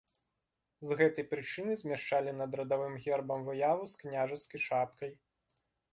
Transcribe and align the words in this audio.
З 0.91 0.95
гэтай 1.01 1.25
прычыны 1.33 1.75
змяшчалі 1.81 2.31
над 2.39 2.51
радавым 2.61 2.97
гербам 3.05 3.45
выяву 3.51 3.83
з 3.93 4.03
княжацкай 4.05 4.59
шапкай. 4.69 5.11